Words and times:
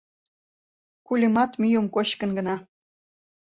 Кульымат 1.07 1.51
мӱйым 1.61 1.85
кочкын 1.95 2.29
гына! 2.37 2.55